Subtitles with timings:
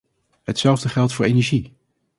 [0.43, 1.73] Hetzelfde geldt voor energie.